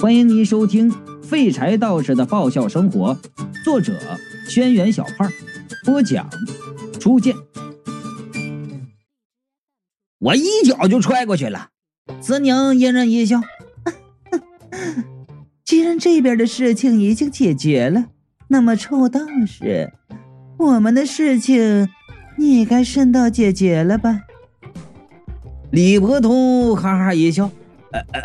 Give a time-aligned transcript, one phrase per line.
[0.00, 0.90] 欢迎您收听
[1.22, 3.14] 《废柴道士的爆笑生活》，
[3.62, 3.92] 作者：
[4.48, 5.30] 轩辕小胖，
[5.84, 6.26] 播讲：
[6.98, 7.36] 初见。
[10.18, 11.68] 我一脚就踹过去了，
[12.22, 13.42] 慈娘嫣然一笑
[15.66, 18.06] ：“既然这边的事情已经解决了，
[18.48, 19.92] 那么臭道士，
[20.56, 21.90] 我们的事情
[22.38, 24.22] 你也该顺道解决了吧？”
[25.70, 27.50] 李伯通哈哈一笑。
[27.92, 28.20] 呃呃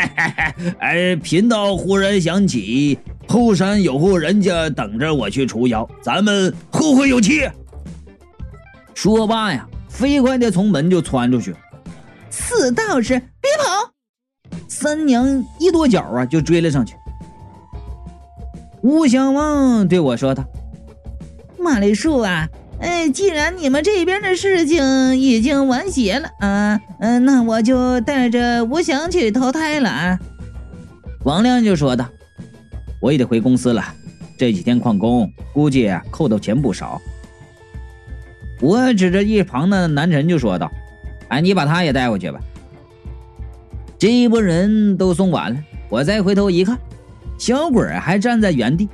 [0.80, 7.48] 哎，贫道忽然想起后山有户人家等着我去除妖，咱们后会有期。
[8.94, 11.54] 说罢呀，飞快的从门就窜出去。
[12.30, 13.90] 死道士，别跑！
[14.68, 16.94] 三娘一跺脚啊，就追了上去。
[18.82, 20.44] 吴小旺对我说道
[21.58, 22.48] ：“马丽树啊。”
[22.82, 30.18] 哎，既然你们这边的事情已经完结了啊，嗯，那我就带着吴翔去投胎了啊。
[31.22, 32.08] 王亮就说道
[33.00, 33.84] ：“我也得回公司了，
[34.36, 37.00] 这几天旷工，估计扣的钱不少。”
[38.60, 40.68] 我指着一旁的南辰就说道
[41.30, 42.40] ：“哎，你把他也带回去吧。”
[43.96, 46.76] 这一拨人都送完了，我再回头一看，
[47.38, 48.88] 小鬼还站在原地，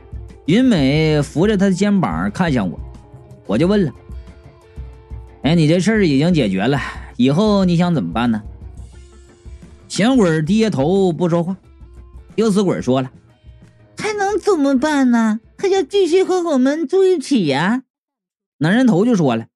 [0.45, 2.79] 云美扶着他的肩膀看向我。
[3.49, 3.93] 我就问了
[5.43, 6.79] ：“哎，你这事儿已经解决了，
[7.17, 8.43] 以后你想怎么办呢？”
[9.89, 11.57] 小鬼低下头不说话。
[12.37, 13.11] 又死鬼说了
[13.99, 15.41] ：“还能怎么办呢？
[15.57, 17.83] 还要继续和我们住一起呀。”
[18.59, 19.47] 男人头就说了：“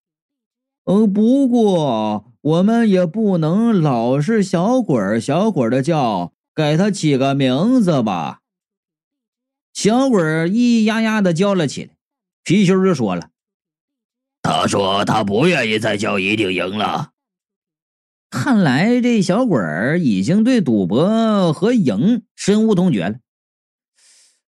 [0.85, 8.41] 呃，不过我们也不能老是小鬼小鬼的叫，给他起个名字吧。”
[9.75, 11.91] 小鬼咿咿呀呀的叫了起来。
[12.45, 13.29] 貔貅就说了。
[14.43, 17.13] 他说：“他不愿意再叫一定赢了。”
[18.29, 23.19] 看来这小鬼儿已经对赌博和赢深恶痛绝了。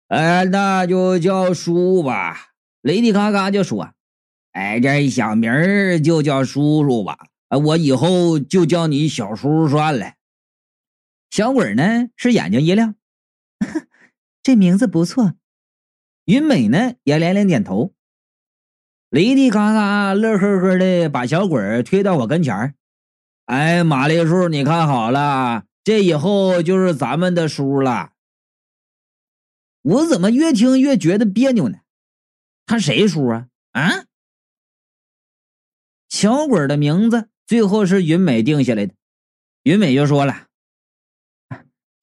[0.09, 2.49] 哎，那就叫叔吧。
[2.81, 3.93] 雷迪嘎嘎就说
[4.51, 7.17] ：“哎，这小名儿就叫叔叔吧。
[7.49, 10.13] 我以后就叫你小叔算了。”
[11.31, 12.95] 小鬼儿呢是眼睛一亮，
[14.43, 15.33] 这名字不错。
[16.25, 17.93] 云美呢也连连点头。
[19.09, 22.75] 雷迪嘎嘎乐呵呵的把小鬼推到我跟前儿，
[23.45, 28.11] 哎，玛丽叔，你看好了，这以后就是咱们的叔了。
[29.81, 31.79] 我怎么越听越觉得别扭呢？
[32.67, 33.47] 他谁叔啊？
[33.71, 34.05] 啊？
[36.07, 38.93] 小鬼的名字最后是云美定下来的。
[39.63, 40.45] 云美就说了：“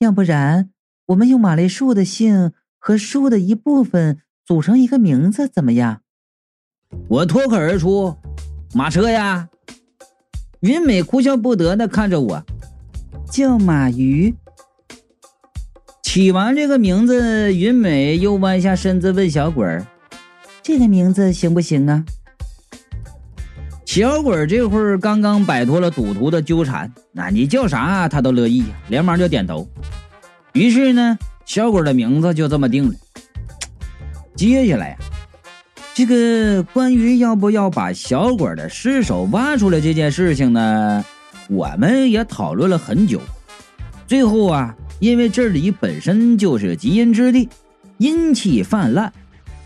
[0.01, 0.73] 要不然
[1.07, 6.03] 我们用玛丽树的姓和树的一部分组成一个名字，怎么样？”
[7.09, 8.17] 我脱口而出
[8.75, 9.49] ：“马车呀！”
[10.61, 12.43] 云美哭笑不得的看着我，
[13.31, 14.35] 叫马鱼。
[16.03, 19.87] 起完这个名字，云美又弯下身子问小鬼儿
[20.63, 22.05] ：“这个名字行不行啊？”
[23.85, 29.69] 小鬼这会儿刚刚摆脱了赌徒的纠缠，那你叫啥他都乐意呀，连忙就点头。
[30.55, 32.95] 于是呢，小鬼的名字就这么定了。
[34.35, 34.97] 接下来呀。
[35.97, 41.03] 这个关于要不要把小鬼的尸首挖出来这件事情呢，
[41.49, 43.19] 我们也讨论了很久。
[44.07, 47.49] 最后啊，因为这里本身就是极阴之地，
[47.97, 49.11] 阴气泛滥，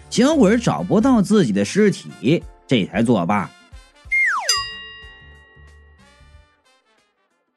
[0.09, 3.51] 小鬼找不到自己的尸体，这才作罢。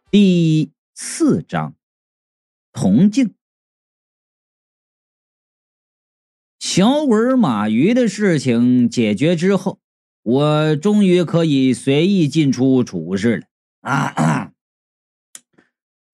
[0.10, 1.76] 第四章，
[2.72, 3.36] 铜镜。
[6.76, 9.78] 小鬼马鱼的事情解决之后，
[10.24, 13.46] 我终于可以随意进出储物室了。
[13.82, 14.52] 啊，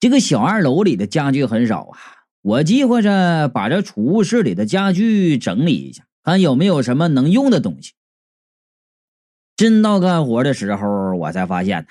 [0.02, 1.98] 这个小二楼里的家具很少啊，
[2.42, 7.94] 我计划着把这储物室里的家具整理一下，看有没有什么能用的东西。
[9.56, 11.88] 真到干活的时候，我才发现呐，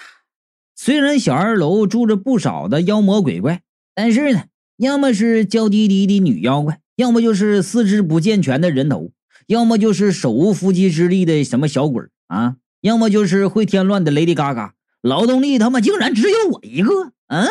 [0.77, 3.63] 虽然小二楼住着不少的妖魔鬼怪，
[3.95, 4.45] 但是呢，
[4.77, 6.83] 要么是娇滴滴的女妖怪。
[6.99, 9.13] 要么就是四肢不健全的人头，
[9.47, 14.75] 要么就是手无缚鸡之力的什么小鬼啊，要么就是会添乱的雷迪嘎嘎。
[15.01, 17.47] 劳动力他妈竟然只有我一个，嗯？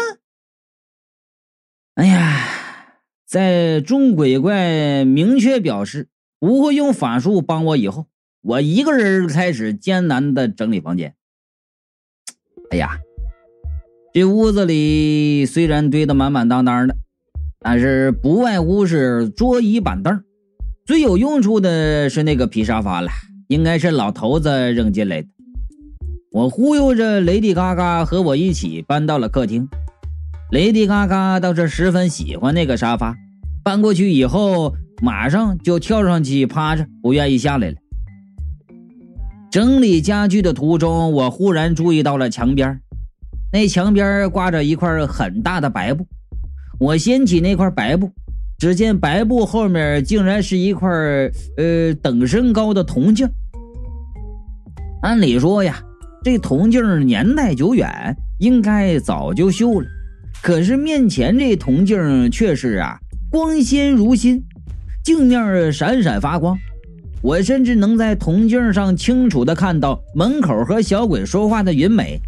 [1.96, 2.46] 哎呀，
[3.26, 6.10] 在众鬼怪明确表示
[6.42, 8.08] 不会用法术帮我以后，
[8.42, 11.16] 我一个人开始艰难的整理房间。
[12.70, 13.00] 哎呀，
[14.14, 16.98] 这屋子里虽然堆得满满当当的。
[17.70, 20.24] 但是不外乎是桌椅板凳，
[20.86, 23.10] 最有用处的是那个皮沙发了，
[23.50, 25.28] 应该是老头子扔进来的。
[26.32, 29.68] 我忽悠着雷迪嘎嘎和我一起搬到了客厅。
[30.50, 33.18] 雷迪嘎嘎倒是十分喜欢那个沙发，
[33.66, 37.76] 搬过去以后马上就跳上去趴着，不愿意下来了。
[39.52, 42.80] 整理家具的途中，我忽然注意到了墙边，
[43.52, 46.08] 那墙边挂着一块很大的白布。
[46.80, 48.12] 我掀起那块白布，
[48.60, 50.90] 只见白布后面竟然是一块
[51.58, 53.28] 呃等身高的铜镜。
[55.02, 55.82] 按理说呀，
[56.24, 59.88] 这铜镜年代久远，应该早就锈了。
[60.42, 63.00] 可是面前这铜镜却是啊，
[63.32, 64.44] 光鲜如新，
[65.04, 66.56] 镜面闪闪发光。
[67.24, 72.22] 我甚至能在铜镜上清楚的看到门口和小鬼说话的云美。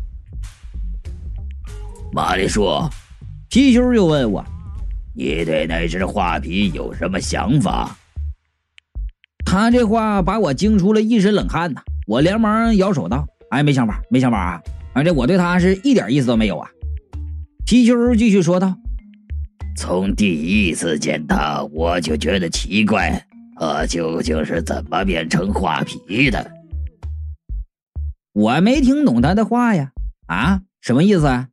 [2.12, 2.90] 玛丽说，
[3.50, 4.46] 皮球又问我
[5.18, 7.98] ：“你对那只画皮有什么想法？”
[9.44, 11.82] 他这话把我惊出了一身冷汗呐！
[12.06, 14.62] 我连忙摇手道：“哎，没想法，没想法啊！
[14.94, 16.70] 反正我对他是一点意思都没有啊。”
[17.66, 18.78] 貔貅继续说道
[19.76, 23.26] ：“从第一次见他，我就觉得奇怪。”
[23.60, 26.52] 他究竟是怎么变成画皮的？
[28.32, 29.92] 我没听懂他的话呀！
[30.28, 31.48] 啊，什么意思啊？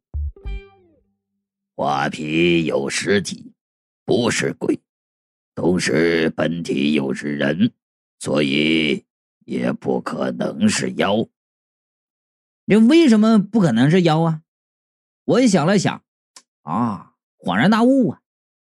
[1.77, 3.53] 画皮有实体，
[4.07, 4.81] 不是鬼，
[5.55, 7.71] 同时本体又是人，
[8.19, 9.05] 所以
[9.45, 11.29] 也不可能是妖。
[12.67, 14.41] 这为什么不可能是妖啊？
[15.25, 16.03] 我想了想，
[16.63, 18.23] 啊，恍然大悟啊！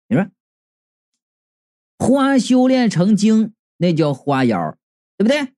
[0.06, 0.31] 你说。
[1.99, 4.78] 花修炼成精，那叫花妖，
[5.16, 5.52] 对不对？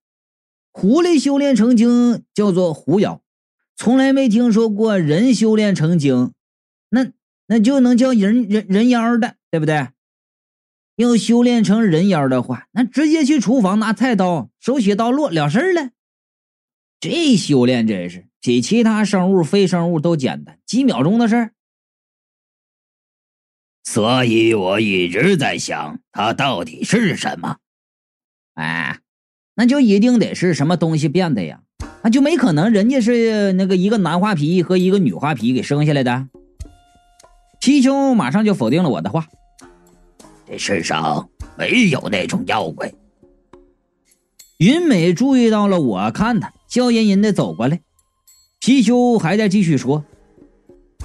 [0.73, 3.23] 狐狸修炼成精叫做狐妖，
[3.77, 6.33] 从来没听说过人修炼成精，
[6.89, 7.13] 那
[7.47, 9.89] 那就能叫人人人妖的，对不对？
[10.97, 15.91] 要修炼成人妖的话，那直接去厨房拿菜刀，手起刀落了事了。
[17.01, 21.53] 这修炼真是比其他生物、非生物都简单，几秒钟的事儿。
[23.83, 27.59] 所以我一直在想，它到底是什么？
[28.55, 29.01] 哎，
[29.57, 31.61] 那就一定得是什么东西变的呀？
[32.05, 36.29] 那就没可能人家是那个一个男花皮和一个女花皮给生下来的。
[37.65, 39.27] 皮丘马上就否定了我的话：
[40.47, 42.93] 这世上没有那种妖怪。
[44.59, 47.81] 云美注意到了我看他，笑吟吟的走过来。
[48.61, 50.05] 貔貅还在继续说：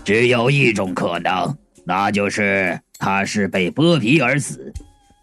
[0.04, 1.58] 只有一种可能。
[1.86, 4.74] 那就是他是被剥皮而死，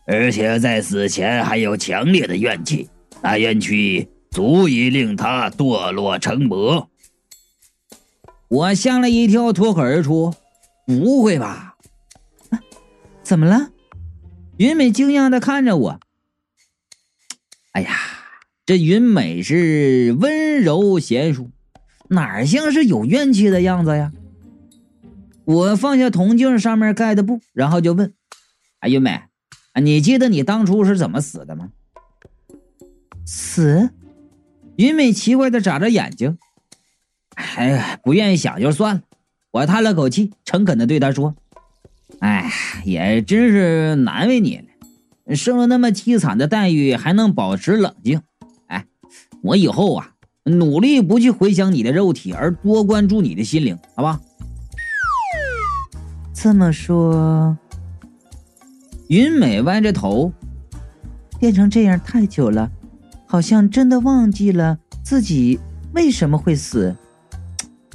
[0.07, 2.89] 而且在死前还有强烈的怨气，
[3.21, 6.89] 那怨气足以令他堕落成魔。
[8.49, 10.33] 我吓了一跳，脱口而出
[10.87, 11.77] ：“不会吧？
[13.23, 13.71] 怎么了？”
[14.57, 16.01] 云美惊讶的看着我。
[17.73, 17.91] 哎呀，
[18.65, 21.51] 这云美是温柔贤淑，
[22.09, 24.13] 哪像是有怨气的样子呀？
[25.45, 28.15] 我放下铜镜上面盖的布，然后就问
[28.81, 29.25] ：“啊，云美，
[29.83, 31.71] 你记得你当初是怎么死的吗？”
[33.27, 33.91] 死？
[34.77, 36.39] 云美奇怪的眨着眼睛。
[37.35, 39.03] 哎呀，不愿意想就算了。
[39.57, 41.35] 我叹了口气，诚恳的对他说
[42.21, 42.53] ：“哎，
[42.85, 48.21] 也真是难为你了，受了那么凄惨的待遇还能保持冷静。
[48.67, 48.85] 哎，
[49.43, 50.11] 我以后啊，
[50.45, 54.21] 努力不去回想你的肉体，而多关注你的心灵，好吧？”
[56.37, 57.57] 这么说，
[59.09, 60.31] 云美歪着头，
[61.41, 62.71] 变成这样太久了，
[63.27, 65.59] 好像真的忘记了自己
[65.95, 66.95] 为什么会死。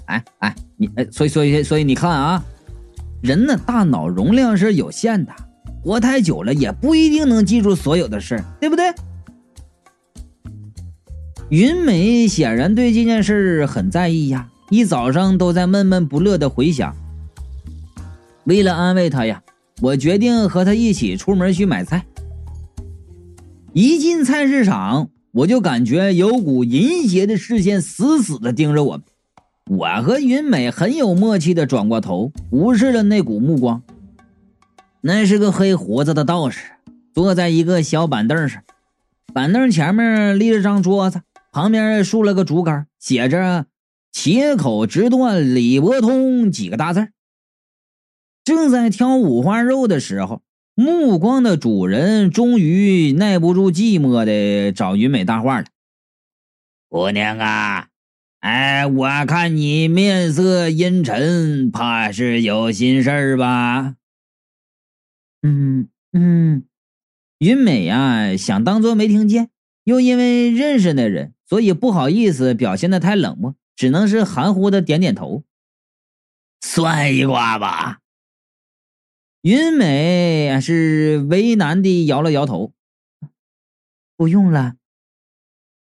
[0.05, 2.43] 哎哎，你哎，所以所以所以你看啊，
[3.21, 5.31] 人的大脑容量是有限的，
[5.83, 8.91] 活太久了也不一定能记住所有的事对不对？
[11.49, 16.95] 云美显然对这件事很在意呀，一早上都在闷闷不乐的回想。
[18.45, 19.43] 为了安慰他呀，
[19.83, 22.03] 我决定和他一起出门去买菜。
[23.73, 29.03] 一进菜市场，我就感觉有股淫邪的视线死死的盯着我们。
[29.69, 33.83] 我和云美很有默契的转过头，无视了那股目光。
[35.01, 36.71] 那是个黑胡子的道士，
[37.13, 38.63] 坐在一个小板凳上，
[39.33, 43.65] 板凳前面立着张桌子，旁边竖了个竹竿，写着
[44.11, 47.07] “切口直断李伯通”几个大字
[48.43, 50.41] 正在挑五花肉的时候，
[50.75, 55.65] 目光的主人终于耐不住寂寞的找云美搭话了
[56.89, 57.87] ：“姑娘啊，
[58.41, 63.95] 哎，我看你面色阴沉，怕是有心事儿吧
[65.41, 66.65] ？”“嗯嗯。”
[67.39, 69.49] 云美呀，想当做没听见，
[69.83, 75.43] 又因为认识那人，所以不好意思表现的太冷漠，只能是含糊的点点头。
[76.61, 78.01] 算一卦吧。
[79.41, 82.73] 云美是为难的摇了摇头，
[84.15, 84.75] 不用了。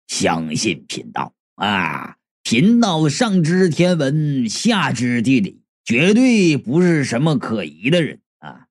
[0.07, 2.18] 相信贫道啊，
[2.51, 8.69] 贫道上知天文，下知地理，绝对不是什么可疑的人啊。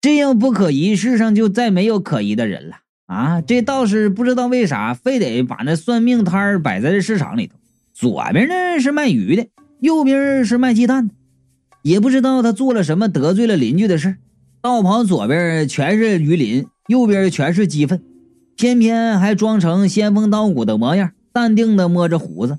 [0.00, 3.42] 这样不可疑，世上就再没有可疑的人了啊！
[3.42, 7.58] 这道士不知道为啥，非得把那算命摊儿摆在这市场里头。
[7.92, 9.48] 左边呢是卖鱼的，
[9.80, 11.14] 右边是卖鸡蛋的。
[11.82, 14.16] 也不知道他做了什么得罪了邻居的事
[14.62, 18.02] 道旁左边全是鱼鳞，右边全是鸡粪，
[18.56, 22.58] 偏偏还装成仙风道骨的模样，淡定的摸着胡子。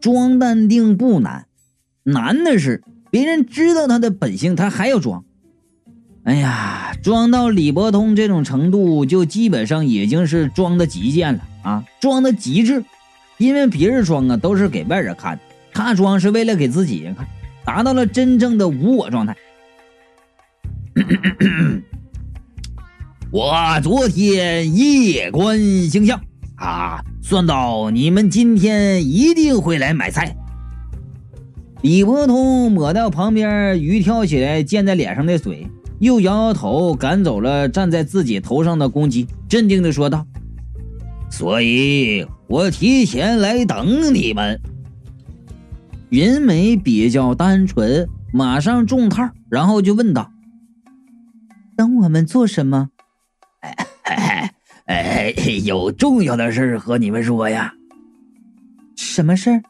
[0.00, 1.48] 装淡定不难，
[2.04, 5.24] 难的是别人知道他的本性，他还要装。
[6.22, 12.84] 哎呀，装到李伯通这种程度，就基本上已经是装的极限了啊，装的极致。
[13.38, 15.36] 因为别人装啊都是给外人看，
[15.72, 17.26] 他装是为了给自己看，
[17.64, 19.36] 达到了真正的无我状态。
[23.32, 26.20] 我昨天夜观星象
[26.56, 30.36] 啊，算到你们今天一定会来买菜。
[31.80, 35.64] 李伯通抹掉旁边鱼跳起来溅在脸上的水。
[36.00, 40.26] 又摇摇头，赶走了站在自己头上的公鸡，镇定地说道
[41.30, 44.60] ：“所以我提前来等你们。”
[46.10, 50.32] 云美比较单纯，马上中套，然后就问道
[51.78, 52.88] ：“等我们做什么
[54.90, 57.72] ？”“哎哎，有重要的事和你们说呀。
[58.98, 59.62] ”“什么事儿？”“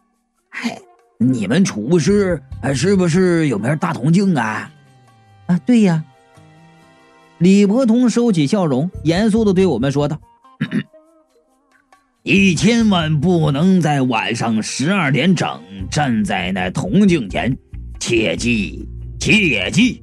[0.51, 0.79] 哎，
[1.19, 2.41] 你们厨师
[2.75, 4.71] 是不是有名大铜镜啊
[5.45, 6.03] ？”“啊，对呀。”
[7.37, 10.19] 李伯通收起笑容，严肃的对我们说道
[12.25, 15.61] ：“你千万不能在晚上十二点整
[15.91, 17.55] 站在那铜镜前，
[17.99, 20.03] 切记，切记。”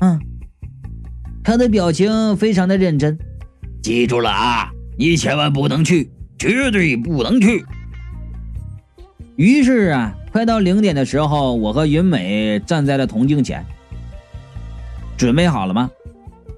[0.00, 0.18] 嗯，
[1.42, 3.18] 他的表情非常的认真。
[3.84, 7.62] 记住了啊，你千万不能去，绝对不能去。
[9.36, 13.62] 于是啊，快到零点的时候，我和云美站在了铜镜前，
[15.18, 15.90] 准备好了吗？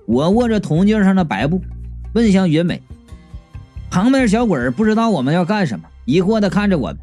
[0.06, 1.60] 我握着铜镜上的白布，
[2.14, 2.80] 问向云美。
[3.90, 6.98] 旁边小鬼不知道我们要干什么，疑惑的看着我们。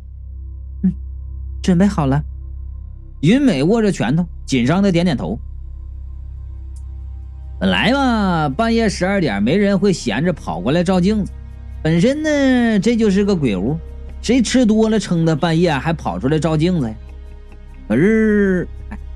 [0.84, 0.94] 嗯，
[1.62, 2.24] 准备好了。
[3.20, 5.38] 云美握着拳头，紧张的点点头。
[7.64, 11.32] 本来嘛，半夜十二点没人会闲着跑过来照镜子，
[11.82, 13.78] 本身呢这就是个鬼屋，
[14.22, 16.96] 谁吃多了撑的半夜还跑出来照镜子呀？
[17.88, 18.68] 可是。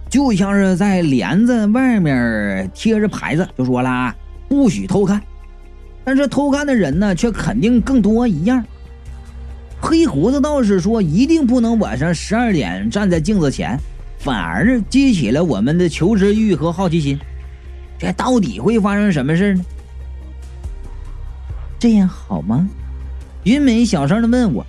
[0.09, 4.15] 就像是在帘子外面贴着牌子，就说了
[4.47, 5.21] 不许偷看，
[6.05, 8.63] 但是偷看的人呢，却肯定更多一样。
[9.81, 13.77] 黑胡子道士说，一定不能晚上十二点站在镜子前，
[14.19, 17.19] 反而激起了我们的求知欲和好奇心。
[17.99, 19.65] 这到底会发生什么事呢？
[21.79, 22.67] 这样好吗？
[23.43, 24.65] 云美小声的问我，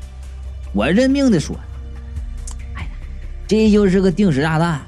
[0.73, 1.57] 我认命的说
[2.77, 2.89] ：“哎呀，
[3.47, 4.81] 这就是个定时炸弹。”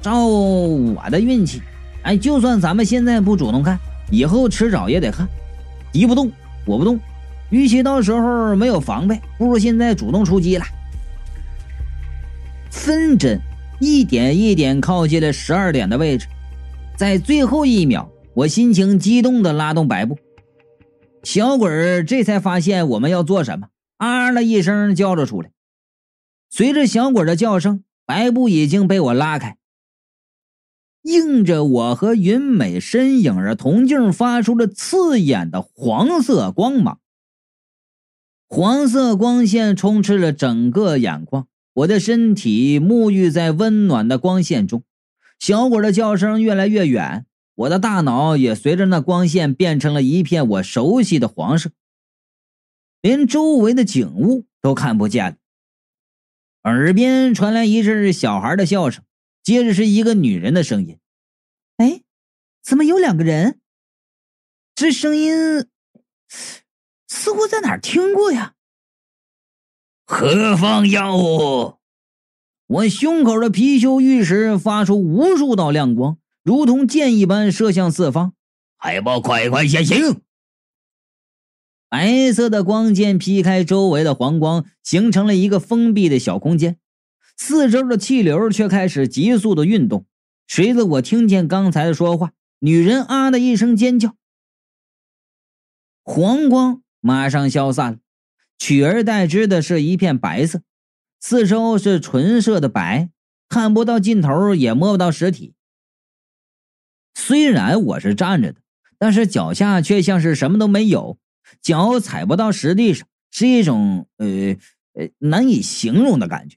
[0.00, 1.60] 照我的运气，
[2.02, 3.78] 哎，就算咱们现在不主动看，
[4.10, 5.28] 以后迟早也得看。
[5.92, 6.32] 敌不动，
[6.64, 6.98] 我不动，
[7.50, 10.64] 与其到时候没有防备，不如现在主动出击了。
[12.70, 13.38] 分针
[13.78, 16.26] 一点一点靠近了十二点的位置，
[17.00, 20.18] 在最后一秒，我心情激动的拉动白布，
[21.22, 25.50] 小鬼儿这才发现我们要做什么，啊了一声叫了出来。
[26.50, 29.56] 随着小鬼的叫声，白布已经被我拉开。
[31.00, 37.00] 映着我和云美身影儿，铜镜发出了刺眼的黄色光芒。
[38.46, 44.82] 黄色光线充斥了整个眼眶，我的身体沐浴在温暖的光线中。
[45.40, 51.72] 小鬼的叫声越来越远，我的大脑也随着那光线变成了一片我熟悉的黄色，
[53.00, 55.36] 连周围的景物都看不见了。
[56.62, 59.02] 耳边传来一阵小孩的笑声。
[59.42, 60.98] 接着是一个女人的声音
[61.78, 62.02] ：“哎，
[62.62, 63.58] 怎么有两个人？
[64.74, 65.66] 这声音
[67.08, 68.54] 似乎在哪儿听过呀？”
[70.04, 71.79] 何方妖物？
[72.70, 78.32] 我胸口的貔貅玉石发出无数道亮光，如同箭一般射向四方。
[78.76, 80.20] 还不快快现形！
[81.88, 86.78] 白色的光剑劈开周围的黄光，形成了一个封闭的小空间。
[87.36, 90.06] 四周的气流却开始急速的运动。
[90.46, 94.14] 随着我听见刚才的说话，女人啊的一声尖叫，
[96.04, 97.98] 黄光马上消散了，
[98.56, 100.62] 取而代之的是一片白色。
[101.20, 103.10] 四周是纯色的白，
[103.48, 105.54] 看不到尽头，也摸不到实体。
[107.14, 108.60] 虽然我是站着的，
[108.98, 111.18] 但是脚下却像是什么都没有，
[111.60, 114.56] 脚踩不到实地上，是一种呃
[114.94, 116.56] 呃难以形容的感觉。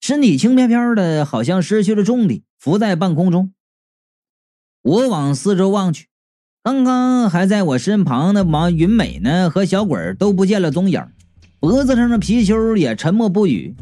[0.00, 3.52] 身体轻飘飘的，好像失去了重力，浮在半空中。
[4.82, 6.08] 我往四周望去，
[6.62, 11.06] 刚刚还在我身旁的王云美呢，和小鬼都不见了踪影，
[11.60, 13.76] 脖子上的貔貅也沉默不语。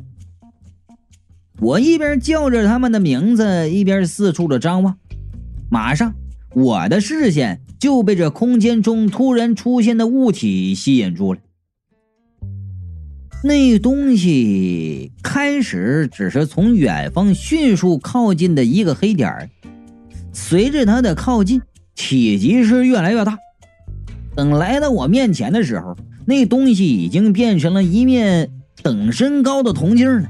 [1.60, 4.96] 我一边叫着他们的名字，一边四处的张望。
[5.70, 6.14] 马上，
[6.54, 11.40] 我的视线就被这空间中突然出现的物体吸引住了。
[13.42, 19.50] 那东西开始只是从远方迅速靠近的一个黑点儿，
[20.32, 21.60] 随着它的靠近，
[21.94, 23.36] 体积是越来越大。
[24.36, 28.50] 等来到我面前的时候，那东西已经变成了一面
[28.82, 30.28] 等身高的铜镜了。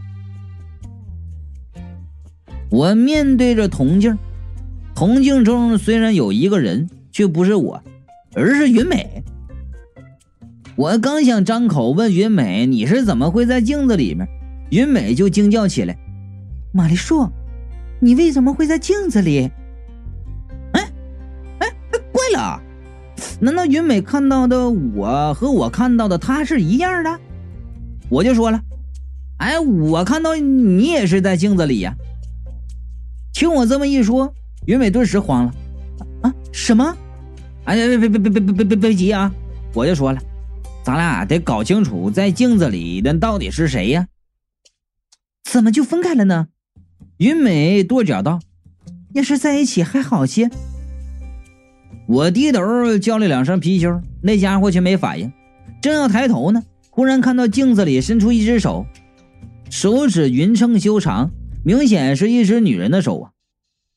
[2.70, 4.18] 我面对着铜镜，
[4.94, 7.82] 铜镜中虽然有一个人，却不是我，
[8.34, 9.22] 而是云美。
[10.76, 14.28] 我刚想张口问云美你是怎么会在镜子里面，
[14.70, 15.96] 云美就惊叫起来
[16.72, 17.28] ：“玛丽树，
[18.00, 19.50] 你为什么会在镜子里？”
[20.72, 20.92] 哎
[21.58, 22.60] 哎哎，怪了，
[23.40, 27.18] 难道云美看到的我和我看到的她是一样的？
[28.10, 28.60] 我就说了
[29.38, 31.96] ：“哎，我看到你也是在镜子里呀。”
[33.38, 34.34] 听我这么一说，
[34.66, 35.54] 云美顿时慌了
[36.22, 36.96] ：“啊，什么？
[37.66, 39.32] 哎呀，别别别别别别别别急啊！”
[39.74, 40.20] 我就说了。
[40.82, 44.08] 咱俩得搞清楚，在镜子里的到底是谁呀？
[45.44, 46.48] 怎么就分开了呢？
[47.18, 48.40] 云美跺脚道
[49.14, 50.50] ：“要是在一起还好些。”
[52.08, 55.32] 我低头叫了两声貔貅，那家伙却没反应。
[55.80, 58.84] 正要抬头呢，忽然看到镜子里伸出一只手，
[59.70, 61.30] 手指匀称修长，
[61.64, 63.30] 明显是一只女人的手啊！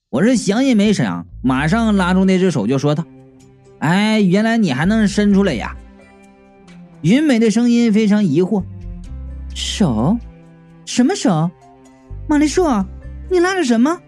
[0.10, 3.06] 我是想也没想，马上拉住那只手就说道
[3.80, 5.76] ：“哎，原来你还能伸出来呀！”
[7.02, 8.64] 云美的声音非常疑惑
[9.56, 10.18] ：“手？
[10.86, 11.50] 什么手？
[12.28, 12.64] 玛丽树，
[13.30, 14.00] 你拉着什么？”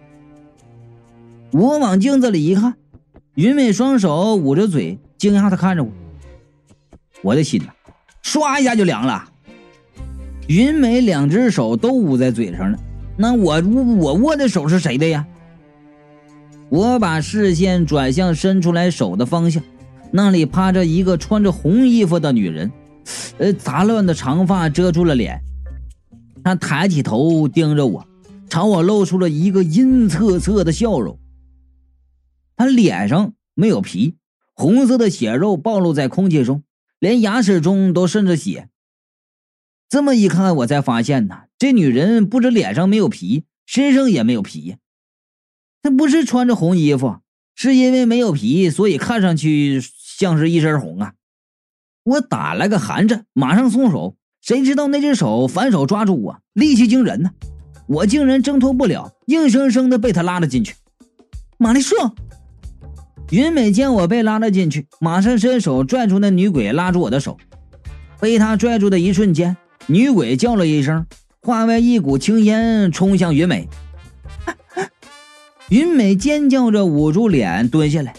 [1.52, 2.74] 我往镜子里一看，
[3.36, 5.92] 云美双手捂着嘴，惊讶的看着我。
[7.22, 7.72] 我的心呐，
[8.24, 9.30] 唰一下就凉了。
[10.48, 12.78] 云美两只手都捂在嘴上了，
[13.18, 15.28] 那我我握的手是谁的呀？
[16.70, 19.62] 我把视线转向伸出来手的方向，
[20.12, 22.72] 那里趴着一个穿着红衣服的女人。
[23.38, 25.42] 呃，杂乱的长发遮住了脸，
[26.44, 28.08] 他抬起头盯着我，
[28.50, 31.20] 朝我露出了一个阴恻恻的笑容。
[32.56, 34.16] 他脸上没有皮，
[34.54, 36.64] 红色的血肉暴露在空气中，
[37.00, 38.70] 连牙齿中都渗着血。
[39.90, 44.76] 这么一看，我才发现呐，这女人不止脸上没有皮，身上也没有皮。
[45.82, 47.18] 她不是穿着红衣服，
[47.56, 51.14] 是因为没有皮，所以看上去像是一身红啊。
[52.04, 57.32] 我打了个寒颤，马上松手，谁知道那只手反手抓住我，力气惊人呢！
[57.88, 60.76] 我竟然挣脱不了，硬生生的被他拉了进去。
[61.58, 61.96] 玛丽树，
[63.30, 67.38] 云美见我被拉了进去，马上伸手拽住那女鬼，拉住我的手。
[68.20, 69.56] 被他拽住的一瞬间，
[69.88, 71.06] 女鬼叫了一声，
[71.46, 73.68] 化为一股青烟冲向云美。
[75.70, 78.14] 云美尖叫着捂住脸蹲下来，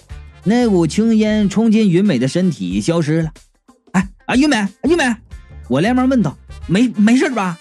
[0.44, 3.30] 那股青烟冲进云美的身体，消失了。
[3.92, 5.16] 哎啊，云美，云美，
[5.68, 6.36] 我连忙问道
[6.68, 7.58] ：“没没事吧？”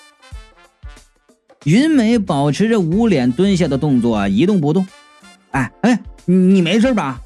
[1.64, 4.86] 云美保持着捂脸蹲下的动作，一动不动。
[5.52, 7.22] 哎哎，你没事吧？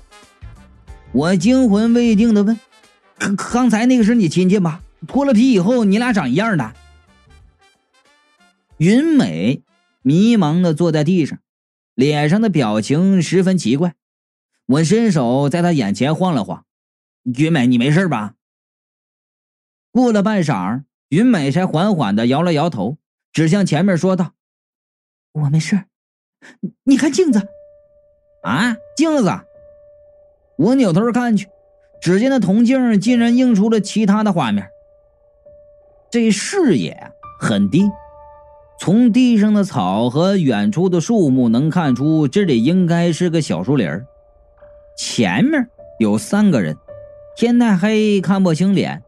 [1.12, 2.60] 我惊魂未定的问
[3.17, 4.82] ：“刚刚才那个是你亲戚吧？
[5.08, 6.71] 脱了皮以后，你俩长一样的。”
[8.77, 9.63] 云美
[10.01, 11.39] 迷茫的坐在地上，
[11.95, 13.95] 脸上的表情十分奇怪。
[14.67, 16.65] 我伸手在她眼前晃了晃
[17.23, 18.35] ：“云美，你没事吧？”
[19.91, 22.97] 过了半晌，云美才缓缓的摇了摇头，
[23.33, 24.33] 指向前面说道
[25.33, 25.85] ：“我没事。
[26.83, 27.47] 你看镜子，
[28.43, 29.31] 啊，镜子。”
[30.57, 31.47] 我扭头看去，
[32.01, 34.69] 只见那铜镜竟然映出了其他的画面。
[36.09, 37.89] 这视野很低，
[38.79, 43.89] 从地上的草和远处的树木能看出，这里应该是个小树林
[44.95, 45.67] 前面
[45.99, 46.77] 有三个人，
[47.35, 49.01] 天太黑，看不清脸。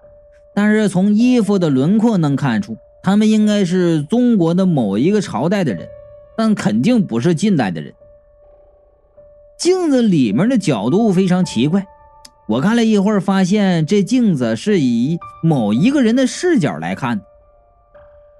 [0.55, 5.88] 但是从衣服的轮廓能看出，他们应该是中国的某一个朝代的人，
[6.36, 7.93] 但肯定不是近代的人。
[9.58, 11.86] 镜子里面的角度非常奇怪，
[12.47, 17.25] 我看了一会儿，发现这镜子是以某一个人的视角来看的。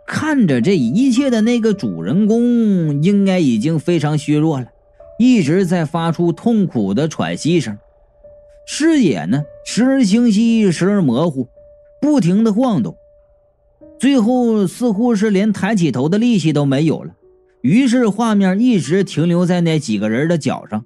[0.10, 4.66] 看着这一切的那个主人公，应该已经非常虚弱了，
[5.20, 7.78] 一直在发出痛苦的喘息声，
[8.66, 11.48] 视野呢时而清晰，时而模糊，
[12.02, 12.98] 不停的晃动，
[14.00, 17.14] 最后似乎是连抬起头的力气都没有了。
[17.62, 20.86] 于是画面一直停留在那几个人的脚上，